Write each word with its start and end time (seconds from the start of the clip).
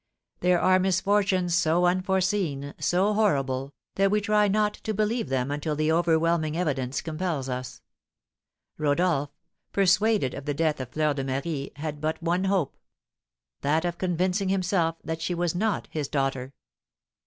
There 0.39 0.59
are 0.59 0.79
misfortunes 0.79 1.53
so 1.53 1.85
unforeseen, 1.85 2.73
so 2.79 3.13
horrible, 3.13 3.71
that 3.97 4.09
we 4.09 4.19
try 4.19 4.47
not 4.47 4.73
to 4.73 4.95
believe 4.95 5.29
them 5.29 5.51
until 5.51 5.75
the 5.75 5.91
overwhelming 5.91 6.57
evidence 6.57 7.03
compels 7.03 7.47
us. 7.47 7.83
Rodolph, 8.79 9.29
persuaded 9.71 10.33
of 10.33 10.45
the 10.45 10.55
death 10.55 10.79
of 10.79 10.89
Fleur 10.89 11.13
de 11.13 11.23
Marie, 11.23 11.71
had 11.75 12.01
but 12.01 12.19
one 12.23 12.45
hope, 12.45 12.77
that 13.61 13.85
of 13.85 13.99
convincing 13.99 14.49
himself 14.49 14.95
that 15.03 15.21
she 15.21 15.35
was 15.35 15.53
not 15.53 15.87
his 15.91 16.07
daughter. 16.07 16.51